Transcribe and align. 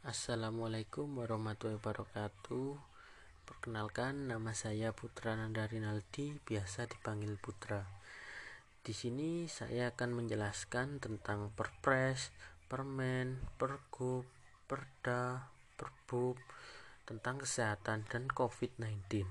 Assalamualaikum 0.00 1.20
warahmatullahi 1.20 1.76
wabarakatuh. 1.76 2.72
Perkenalkan, 3.44 4.32
nama 4.32 4.56
saya 4.56 4.96
Putra 4.96 5.36
Nanda 5.36 5.68
Rinaldi, 5.68 6.40
biasa 6.40 6.88
dipanggil 6.88 7.36
Putra. 7.36 7.84
Di 8.80 8.96
sini 8.96 9.44
saya 9.44 9.92
akan 9.92 10.24
menjelaskan 10.24 11.04
tentang 11.04 11.52
Perpres, 11.52 12.32
Permen, 12.64 13.44
Pergub, 13.60 14.24
Perda, 14.64 15.52
Perbub 15.76 16.40
tentang 17.04 17.44
kesehatan 17.44 18.08
dan 18.08 18.24
COVID-19. 18.32 19.28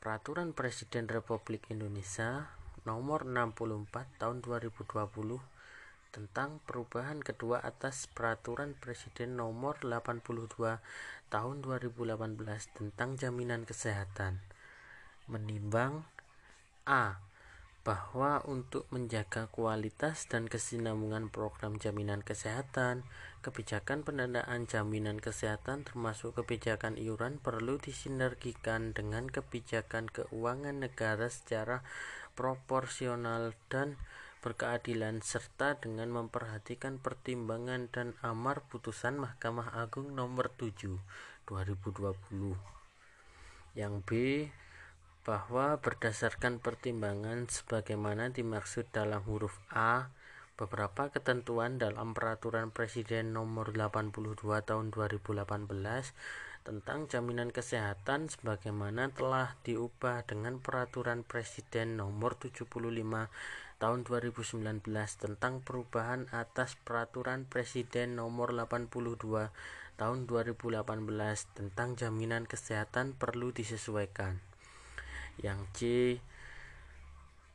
Peraturan 0.00 0.56
Presiden 0.56 1.04
Republik 1.04 1.68
Indonesia 1.68 2.48
Nomor 2.88 3.28
64 3.28 4.16
Tahun 4.16 4.40
2020 4.40 5.57
tentang 6.08 6.64
perubahan 6.64 7.20
kedua 7.20 7.60
atas 7.60 8.08
Peraturan 8.08 8.72
Presiden 8.72 9.36
Nomor 9.36 9.84
82 9.84 10.80
Tahun 11.28 11.56
2018 11.60 12.16
tentang 12.72 13.20
jaminan 13.20 13.68
kesehatan. 13.68 14.40
Menimbang 15.28 16.08
A. 16.88 17.20
Bahwa 17.84 18.40
untuk 18.44 18.88
menjaga 18.92 19.48
kualitas 19.48 20.28
dan 20.28 20.48
kesinambungan 20.48 21.28
program 21.32 21.76
jaminan 21.76 22.20
kesehatan, 22.20 23.04
kebijakan 23.40 24.04
pendanaan 24.04 24.68
jaminan 24.68 25.20
kesehatan 25.20 25.88
termasuk 25.88 26.36
kebijakan 26.36 27.00
iuran 27.00 27.40
perlu 27.40 27.80
disinergikan 27.80 28.92
dengan 28.92 29.28
kebijakan 29.28 30.08
keuangan 30.08 30.84
negara 30.84 31.32
secara 31.32 31.80
proporsional 32.36 33.56
dan 33.72 33.96
berkeadilan 34.38 35.18
serta 35.20 35.78
dengan 35.78 36.14
memperhatikan 36.14 37.02
pertimbangan 37.02 37.90
dan 37.90 38.14
amar 38.22 38.62
putusan 38.70 39.18
Mahkamah 39.18 39.74
Agung 39.74 40.14
nomor 40.14 40.54
7 40.54 40.98
2020. 41.48 42.54
Yang 43.74 43.94
B 44.06 44.10
bahwa 45.28 45.76
berdasarkan 45.76 46.56
pertimbangan 46.62 47.52
sebagaimana 47.52 48.32
dimaksud 48.32 48.88
dalam 48.94 49.20
huruf 49.28 49.60
A 49.68 50.08
beberapa 50.58 51.12
ketentuan 51.12 51.78
dalam 51.78 52.16
peraturan 52.16 52.74
Presiden 52.74 53.30
nomor 53.30 53.70
82 53.70 54.42
tahun 54.64 54.90
2018 54.90 55.46
tentang 56.68 57.08
jaminan 57.08 57.48
kesehatan 57.48 58.28
sebagaimana 58.28 59.08
telah 59.08 59.56
diubah 59.64 60.28
dengan 60.28 60.60
peraturan 60.60 61.24
Presiden 61.24 61.96
nomor 61.96 62.36
75 62.36 62.68
tahun 63.80 63.98
2019 64.04 64.84
tentang 65.16 65.64
perubahan 65.64 66.28
atas 66.28 66.76
peraturan 66.84 67.48
Presiden 67.48 68.20
nomor 68.20 68.52
82 68.52 69.48
tahun 69.96 70.18
2018 70.28 70.84
tentang 71.56 71.96
jaminan 71.96 72.44
kesehatan 72.44 73.16
perlu 73.16 73.48
disesuaikan. 73.48 74.36
Yang 75.40 75.60
C 75.72 75.80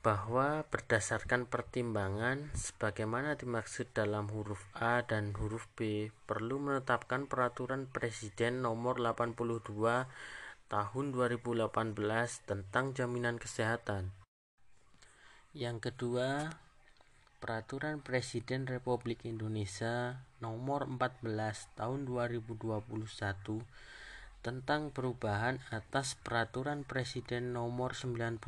bahwa 0.03 0.67
berdasarkan 0.67 1.47
pertimbangan 1.47 2.51
sebagaimana 2.51 3.39
dimaksud 3.39 3.87
dalam 3.95 4.27
huruf 4.27 4.59
A 4.75 4.99
dan 5.07 5.31
huruf 5.39 5.71
B 5.79 6.11
perlu 6.27 6.59
menetapkan 6.59 7.23
peraturan 7.31 7.87
Presiden 7.87 8.59
nomor 8.59 8.99
82 8.99 9.63
tahun 10.67 11.05
2018 11.15 11.95
tentang 12.43 12.91
jaminan 12.91 13.39
kesehatan. 13.39 14.11
Yang 15.55 15.87
kedua, 15.87 16.51
Peraturan 17.43 17.99
Presiden 17.99 18.63
Republik 18.63 19.27
Indonesia 19.27 20.15
nomor 20.39 20.87
14 20.87 21.27
tahun 21.75 22.07
2021 22.07 22.79
tentang 24.43 24.91
perubahan 24.91 25.63
atas 25.71 26.19
Peraturan 26.19 26.83
Presiden 26.83 27.55
Nomor 27.55 27.95
99 27.95 28.43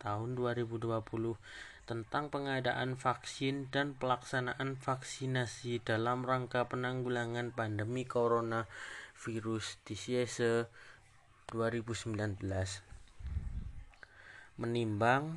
Tahun 0.00 0.30
2020 0.32 1.36
tentang 1.84 2.32
pengadaan 2.32 2.96
vaksin 2.96 3.68
dan 3.68 3.92
pelaksanaan 3.92 4.80
vaksinasi 4.80 5.84
dalam 5.84 6.24
rangka 6.24 6.64
penanggulangan 6.64 7.52
pandemi 7.52 8.08
corona 8.08 8.64
virus 9.12 9.76
disease 9.84 10.64
2019 11.52 12.16
menimbang 14.56 15.36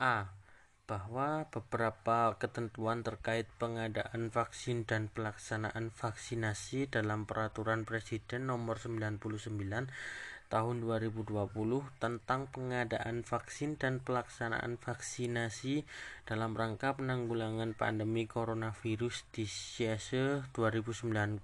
A 0.00 0.43
bahwa 0.84 1.48
beberapa 1.48 2.36
ketentuan 2.36 3.00
terkait 3.00 3.48
pengadaan 3.56 4.28
vaksin 4.28 4.84
dan 4.84 5.08
pelaksanaan 5.08 5.88
vaksinasi 5.88 6.92
dalam 6.92 7.24
Peraturan 7.24 7.88
Presiden 7.88 8.52
Nomor 8.52 8.76
99 8.76 9.88
Tahun 10.52 10.76
2020 10.84 11.24
tentang 11.98 12.46
pengadaan 12.52 13.24
vaksin 13.24 13.80
dan 13.80 13.98
pelaksanaan 14.04 14.76
vaksinasi 14.76 15.88
dalam 16.28 16.52
rangka 16.52 16.94
penanggulangan 16.94 17.72
pandemi 17.72 18.28
coronavirus 18.28 19.24
disease 19.32 20.44
2019 20.52 21.40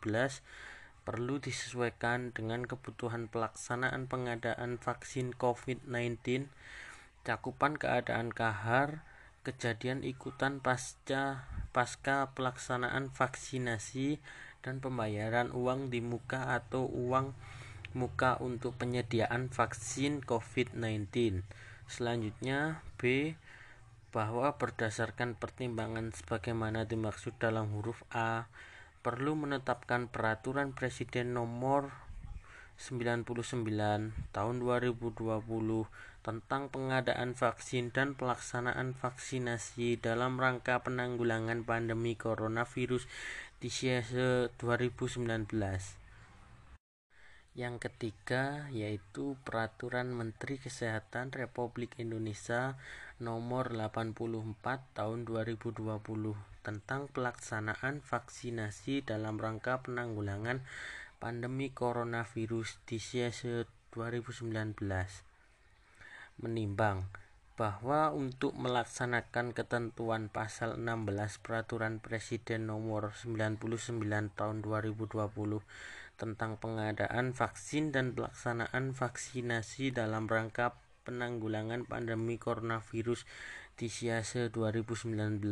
perlu 1.02 1.40
disesuaikan 1.40 2.36
dengan 2.36 2.68
kebutuhan 2.68 3.26
pelaksanaan 3.32 4.04
pengadaan 4.04 4.76
vaksin 4.76 5.32
COVID-19, 5.32 6.46
cakupan 7.24 7.80
keadaan 7.80 8.30
kahar, 8.30 9.02
kejadian 9.40 10.04
ikutan 10.04 10.60
pasca 10.60 11.48
pasca 11.72 12.34
pelaksanaan 12.36 13.08
vaksinasi 13.08 14.20
dan 14.60 14.84
pembayaran 14.84 15.48
uang 15.54 15.88
di 15.88 16.04
muka 16.04 16.52
atau 16.52 16.84
uang 16.84 17.32
muka 17.96 18.36
untuk 18.38 18.76
penyediaan 18.76 19.50
vaksin 19.50 20.22
COVID-19. 20.22 21.40
Selanjutnya 21.90 22.84
B 23.00 23.34
bahwa 24.10 24.58
berdasarkan 24.58 25.38
pertimbangan 25.38 26.10
sebagaimana 26.14 26.86
dimaksud 26.86 27.34
dalam 27.38 27.70
huruf 27.74 28.02
A 28.10 28.50
perlu 29.00 29.38
menetapkan 29.38 30.10
peraturan 30.10 30.76
presiden 30.76 31.32
nomor 31.32 31.94
99 32.76 33.24
tahun 34.34 34.54
2020 34.60 35.40
tentang 36.20 36.68
pengadaan 36.68 37.32
vaksin 37.32 37.88
dan 37.96 38.12
pelaksanaan 38.12 38.92
vaksinasi 38.92 39.96
dalam 39.96 40.36
rangka 40.36 40.84
penanggulangan 40.84 41.64
pandemi 41.64 42.12
coronavirus 42.12 43.08
disease 43.64 44.52
2019. 44.60 45.48
Yang 47.56 47.76
ketiga 47.88 48.70
yaitu 48.70 49.34
Peraturan 49.42 50.14
Menteri 50.14 50.60
Kesehatan 50.60 51.34
Republik 51.34 51.98
Indonesia 51.98 52.78
Nomor 53.18 53.74
84 53.74 54.14
Tahun 54.94 55.20
2020 55.26 55.82
tentang 56.60 57.08
pelaksanaan 57.10 58.04
vaksinasi 58.04 59.02
dalam 59.02 59.40
rangka 59.40 59.82
penanggulangan 59.82 60.62
pandemi 61.18 61.72
coronavirus 61.72 62.80
disease 62.86 63.66
2019 63.92 65.29
menimbang 66.40 67.06
bahwa 67.60 68.08
untuk 68.16 68.56
melaksanakan 68.56 69.52
ketentuan 69.52 70.32
pasal 70.32 70.80
16 70.80 71.44
Peraturan 71.44 72.00
Presiden 72.00 72.72
Nomor 72.72 73.12
99 73.12 73.60
Tahun 74.32 74.56
2020 74.64 75.60
tentang 76.16 76.56
pengadaan 76.56 77.36
vaksin 77.36 77.92
dan 77.92 78.16
pelaksanaan 78.16 78.96
vaksinasi 78.96 79.92
dalam 79.92 80.24
rangka 80.24 80.72
penanggulangan 81.04 81.84
pandemi 81.84 82.40
coronavirus 82.40 83.28
disease 83.76 84.52
2019 84.52 85.44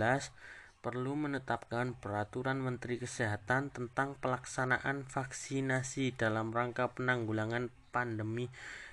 perlu 0.78 1.12
menetapkan 1.12 1.92
peraturan 1.98 2.62
Menteri 2.62 3.02
Kesehatan 3.02 3.68
tentang 3.68 4.14
pelaksanaan 4.16 5.04
vaksinasi 5.04 6.14
dalam 6.14 6.54
rangka 6.54 6.88
penanggulangan 6.94 7.68
pandemi 7.90 8.46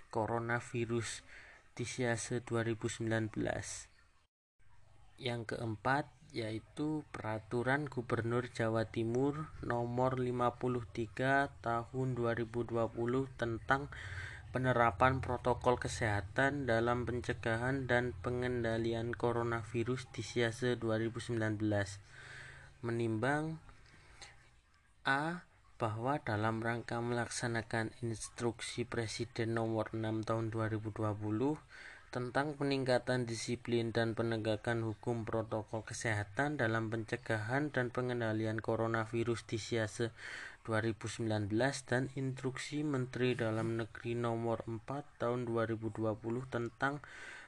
coronavirus 0.10 1.22
disease 1.76 2.42
2019. 2.42 3.06
Yang 5.20 5.42
keempat 5.56 6.08
yaitu 6.36 7.08
Peraturan 7.16 7.88
Gubernur 7.88 8.52
Jawa 8.52 8.84
Timur 8.84 9.48
Nomor 9.64 10.20
53 10.20 11.48
Tahun 11.64 12.08
2020 12.12 12.76
tentang 13.40 13.88
penerapan 14.52 15.20
protokol 15.20 15.76
kesehatan 15.76 16.64
dalam 16.64 17.04
pencegahan 17.04 17.92
dan 17.92 18.16
pengendalian 18.24 19.12
coronavirus 19.12 20.08
di 20.16 20.24
Siase 20.24 20.80
2019 20.80 21.60
menimbang 22.84 23.60
A 25.04 25.44
bahwa 25.76 26.24
dalam 26.24 26.64
rangka 26.64 27.04
melaksanakan 27.04 27.92
instruksi 28.00 28.88
Presiden 28.88 29.60
nomor 29.60 29.92
6 29.92 30.24
tahun 30.24 30.48
2020 30.48 30.96
tentang 32.16 32.56
peningkatan 32.56 33.28
disiplin 33.28 33.92
dan 33.92 34.16
penegakan 34.16 34.88
hukum 34.88 35.28
protokol 35.28 35.84
kesehatan 35.84 36.56
dalam 36.56 36.88
pencegahan 36.88 37.76
dan 37.76 37.92
pengendalian 37.92 38.64
coronavirus 38.64 39.44
di 39.44 39.60
Siase 39.60 40.16
2019 40.64 41.52
dan 41.86 42.08
Instruksi 42.16 42.88
Menteri 42.88 43.36
Dalam 43.36 43.76
Negeri 43.76 44.16
Nomor 44.16 44.64
4 44.64 45.20
Tahun 45.20 45.44
2020 45.44 45.92
tentang 46.48 47.04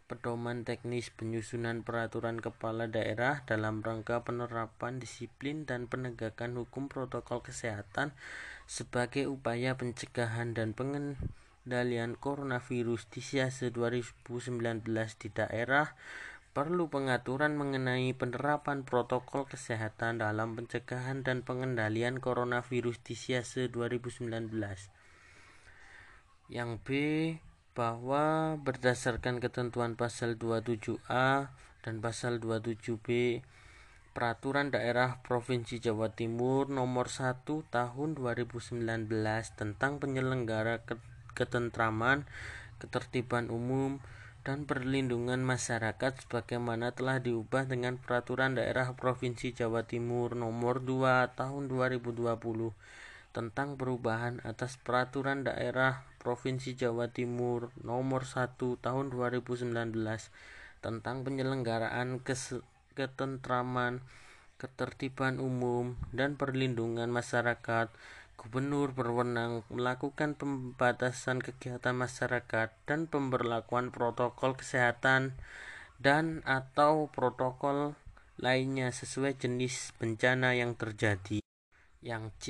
pedoman 0.07 0.63
teknis 0.63 1.11
penyusunan 1.11 1.83
peraturan 1.83 2.39
kepala 2.39 2.87
daerah 2.87 3.43
dalam 3.43 3.83
rangka 3.83 4.23
penerapan 4.23 5.03
disiplin 5.03 5.67
dan 5.67 5.91
penegakan 5.91 6.55
hukum 6.55 6.87
protokol 6.87 7.43
kesehatan 7.43 8.15
sebagai 8.63 9.27
upaya 9.27 9.75
pencegahan 9.75 10.55
dan 10.55 10.71
pengendalian 10.71 12.15
coronavirus 12.15 13.11
di 13.11 13.19
Siase 13.19 13.67
2019 13.75 14.87
di 15.19 15.29
daerah 15.35 15.91
perlu 16.55 16.89
pengaturan 16.89 17.53
mengenai 17.53 18.15
penerapan 18.15 18.81
protokol 18.87 19.45
kesehatan 19.45 20.23
dalam 20.23 20.55
pencegahan 20.57 21.21
dan 21.21 21.43
pengendalian 21.43 22.23
coronavirus 22.23 22.97
di 23.03 23.13
Siase 23.13 23.69
2019. 23.69 24.55
Yang 26.47 26.71
B 26.81 26.89
bahwa 27.77 28.57
berdasarkan 28.57 29.37
ketentuan 29.37 29.93
pasal 29.93 30.33
27A 30.33 31.53
dan 31.85 32.01
pasal 32.01 32.41
27B 32.41 33.45
Peraturan 34.17 34.73
Daerah 34.73 35.21
Provinsi 35.21 35.77
Jawa 35.77 36.09
Timur 36.09 36.73
Nomor 36.73 37.05
1 37.05 37.45
Tahun 37.45 38.09
2019 38.17 38.81
tentang 39.53 40.01
penyelenggara 40.01 40.81
ketentraman, 41.37 42.25
ketertiban 42.81 43.53
umum, 43.53 44.01
dan 44.41 44.65
perlindungan 44.65 45.45
masyarakat 45.45 46.25
sebagaimana 46.25 46.97
telah 46.97 47.21
diubah 47.21 47.69
dengan 47.69 48.01
Peraturan 48.01 48.57
Daerah 48.57 48.97
Provinsi 48.97 49.53
Jawa 49.53 49.85
Timur 49.85 50.33
Nomor 50.33 50.81
2 50.81 51.37
Tahun 51.37 51.63
2020 51.69 52.25
tentang 53.37 53.77
perubahan 53.77 54.41
atas 54.41 54.81
Peraturan 54.81 55.45
Daerah 55.45 56.01
Provinsi 56.27 56.75
Jawa 56.75 57.07
Timur 57.07 57.71
Nomor 57.87 58.27
1 58.27 58.59
Tahun 58.59 59.05
2019 59.15 59.71
tentang 60.83 61.23
penyelenggaraan 61.23 62.19
ketentraman, 62.91 64.03
ketertiban 64.59 65.39
umum, 65.39 65.95
dan 66.11 66.35
perlindungan 66.35 67.07
masyarakat 67.07 67.87
Gubernur 68.35 68.91
berwenang 68.91 69.63
melakukan 69.71 70.35
pembatasan 70.35 71.39
kegiatan 71.39 71.95
masyarakat 71.95 72.75
dan 72.83 73.07
pemberlakuan 73.07 73.89
protokol 73.89 74.53
kesehatan 74.59 75.31
dan 75.97 76.43
atau 76.43 77.07
protokol 77.07 77.95
lainnya 78.35 78.91
sesuai 78.91 79.39
jenis 79.39 79.95
bencana 79.95 80.53
yang 80.53 80.75
terjadi. 80.75 81.46
Yang 82.01 82.25
C 82.37 82.45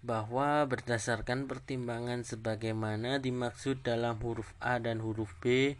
bahwa 0.00 0.64
berdasarkan 0.66 1.46
pertimbangan 1.46 2.24
sebagaimana 2.24 3.20
dimaksud 3.20 3.84
dalam 3.84 4.18
huruf 4.24 4.50
A 4.58 4.80
dan 4.80 4.98
huruf 5.04 5.36
B 5.38 5.76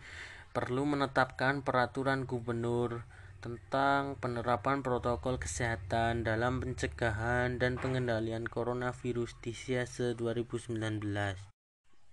perlu 0.53 0.85
menetapkan 0.85 1.65
peraturan 1.65 2.29
gubernur 2.29 3.09
tentang 3.43 4.15
penerapan 4.23 4.87
protokol 4.87 5.41
kesehatan 5.41 6.23
dalam 6.23 6.63
pencegahan 6.63 7.59
dan 7.59 7.75
pengendalian 7.75 8.47
coronavirus 8.47 9.35
di 9.43 9.51
Siase 9.51 10.15
2019. 10.15 10.79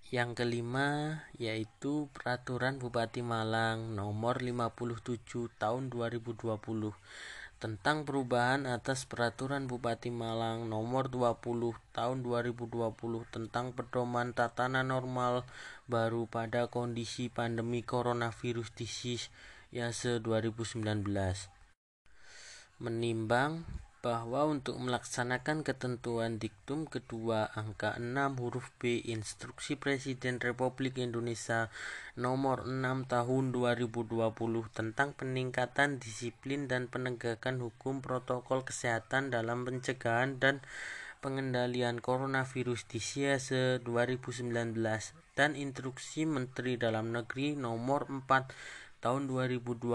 Yang 0.10 0.30
kelima 0.42 1.22
yaitu 1.38 2.10
Peraturan 2.10 2.81
Bupati 2.81 3.22
Malang 3.22 3.94
Nomor 3.94 4.42
57 4.42 5.54
Tahun 5.54 5.84
2020 5.94 6.50
tentang 7.59 8.07
perubahan 8.07 8.63
atas 8.63 9.03
Peraturan 9.03 9.67
Bupati 9.67 10.07
Malang 10.07 10.71
Nomor 10.71 11.11
20 11.11 11.75
Tahun 11.91 12.17
2020 12.23 12.71
tentang 13.27 13.75
pedoman 13.75 14.31
tatanan 14.31 14.88
normal 14.88 15.44
baru 15.91 16.23
pada 16.23 16.71
kondisi 16.71 17.27
pandemi 17.27 17.83
coronavirus 17.83 18.71
disease 18.79 19.27
Yase 19.75 20.23
2019 20.23 20.79
menimbang 22.79 23.67
bahwa 24.00 24.48
untuk 24.48 24.80
melaksanakan 24.80 25.68
ketentuan 25.68 26.40
diktum 26.40 26.88
kedua 26.88 27.51
angka 27.51 28.00
6 28.00 28.40
huruf 28.40 28.72
B 28.80 29.04
Instruksi 29.04 29.75
Presiden 29.75 30.40
Republik 30.40 30.96
Indonesia 31.04 31.68
nomor 32.16 32.63
6 32.63 33.12
tahun 33.12 33.51
2020 33.51 34.16
tentang 34.72 35.12
peningkatan 35.12 36.00
disiplin 36.00 36.72
dan 36.72 36.88
penegakan 36.88 37.60
hukum 37.60 38.00
protokol 38.00 38.63
kesehatan 38.63 39.36
dalam 39.36 39.68
pencegahan 39.68 40.40
dan 40.40 40.63
pengendalian 41.19 42.00
coronavirus 42.00 42.88
di 42.88 43.04
Siase 43.04 43.84
2019 43.84 44.80
dan 45.36 45.56
Instruksi 45.56 46.24
Menteri 46.24 46.80
Dalam 46.80 47.12
Negeri 47.12 47.60
nomor 47.60 48.07
4 48.07 48.79
tahun 49.00 49.31
2020 49.31 49.90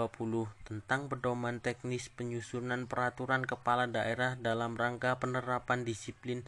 tentang 0.65 1.01
pedoman 1.05 1.61
teknis 1.61 2.09
penyusunan 2.09 2.89
peraturan 2.89 3.45
kepala 3.45 3.85
daerah 3.85 4.33
dalam 4.37 4.73
rangka 4.73 5.21
penerapan 5.21 5.85
disiplin 5.85 6.41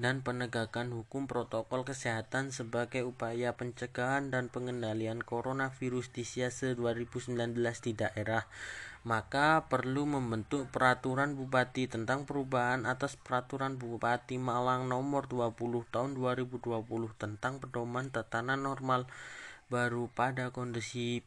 dan 0.00 0.24
penegakan 0.24 0.90
hukum 0.90 1.30
protokol 1.30 1.86
kesehatan 1.86 2.50
sebagai 2.50 3.06
upaya 3.06 3.54
pencegahan 3.54 4.34
dan 4.34 4.50
pengendalian 4.50 5.22
coronavirus 5.22 6.10
di 6.10 6.24
Siase 6.26 6.74
2019 6.74 7.38
di 7.86 7.92
daerah. 7.94 8.48
Maka 9.02 9.66
perlu 9.66 10.06
membentuk 10.06 10.70
peraturan 10.70 11.34
bupati 11.34 11.90
tentang 11.90 12.22
perubahan 12.22 12.86
atas 12.86 13.18
peraturan 13.18 13.74
Bupati 13.74 14.38
Malang 14.38 14.86
nomor 14.86 15.26
20 15.26 15.58
tahun 15.90 16.14
2020 16.14 16.70
tentang 17.18 17.58
pedoman 17.58 18.14
tatanan 18.14 18.62
normal 18.62 19.10
baru 19.66 20.06
pada 20.06 20.54
kondisi 20.54 21.26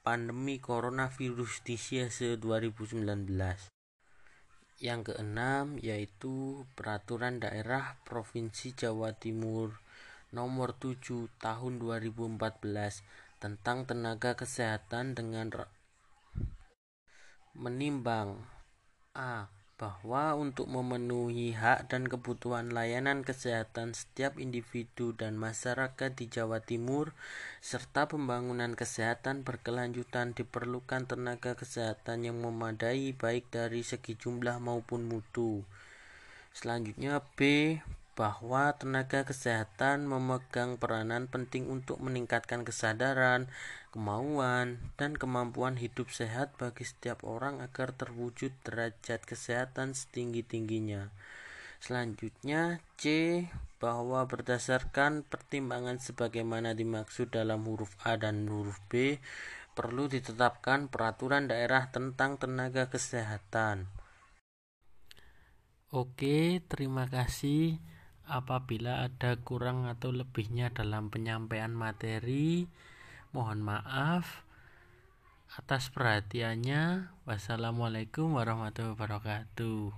pandemi 0.00 0.56
coronavirus 0.56 1.60
di 1.60 1.76
Siase 1.76 2.40
2019. 2.40 3.04
Yang 4.80 5.00
keenam 5.12 5.76
yaitu 5.76 6.64
Peraturan 6.72 7.36
Daerah 7.36 8.00
Provinsi 8.08 8.72
Jawa 8.72 9.12
Timur 9.12 9.76
Nomor 10.32 10.72
7 10.80 11.28
Tahun 11.36 11.72
2014 11.76 12.40
tentang 13.44 13.84
tenaga 13.84 14.32
kesehatan 14.32 15.12
dengan 15.12 15.52
menimbang 17.52 18.40
A 19.12 19.52
bahwa 19.80 20.36
untuk 20.36 20.68
memenuhi 20.68 21.56
hak 21.56 21.88
dan 21.88 22.04
kebutuhan 22.04 22.68
layanan 22.68 23.24
kesehatan 23.24 23.96
setiap 23.96 24.36
individu 24.36 25.16
dan 25.16 25.40
masyarakat 25.40 26.12
di 26.12 26.28
Jawa 26.28 26.60
Timur, 26.60 27.16
serta 27.64 28.04
pembangunan 28.04 28.76
kesehatan 28.76 29.40
berkelanjutan 29.40 30.36
diperlukan 30.36 31.08
tenaga 31.08 31.56
kesehatan 31.56 32.28
yang 32.28 32.36
memadai 32.44 33.16
baik 33.16 33.48
dari 33.48 33.80
segi 33.80 34.20
jumlah 34.20 34.60
maupun 34.60 35.08
mutu. 35.08 35.64
Selanjutnya 36.52 37.24
B 37.40 37.40
bahwa 38.18 38.74
tenaga 38.76 39.24
kesehatan 39.24 40.04
memegang 40.04 40.76
peranan 40.76 41.30
penting 41.30 41.70
untuk 41.70 42.02
meningkatkan 42.02 42.66
kesadaran, 42.66 43.48
kemauan, 43.94 44.82
dan 45.00 45.16
kemampuan 45.16 45.80
hidup 45.80 46.12
sehat 46.12 46.52
bagi 46.60 46.84
setiap 46.84 47.24
orang 47.24 47.64
agar 47.64 47.96
terwujud 47.96 48.52
derajat 48.66 49.24
kesehatan 49.24 49.96
setinggi-tingginya. 49.96 51.08
Selanjutnya, 51.80 52.84
C 53.00 53.48
bahwa 53.80 54.28
berdasarkan 54.28 55.24
pertimbangan 55.24 55.96
sebagaimana 55.96 56.76
dimaksud 56.76 57.32
dalam 57.32 57.64
huruf 57.64 57.96
A 58.04 58.20
dan 58.20 58.44
huruf 58.52 58.76
B, 58.92 59.16
perlu 59.72 60.12
ditetapkan 60.12 60.92
peraturan 60.92 61.48
daerah 61.48 61.88
tentang 61.88 62.36
tenaga 62.36 62.92
kesehatan. 62.92 63.88
Oke, 65.90 66.60
terima 66.68 67.08
kasih. 67.08 67.80
Apabila 68.30 69.02
ada 69.02 69.34
kurang 69.42 69.90
atau 69.90 70.14
lebihnya 70.14 70.70
dalam 70.70 71.10
penyampaian 71.10 71.74
materi, 71.74 72.70
mohon 73.34 73.58
maaf 73.58 74.46
atas 75.58 75.90
perhatiannya. 75.90 77.10
Wassalamualaikum 77.26 78.38
warahmatullahi 78.38 78.94
wabarakatuh. 78.94 79.90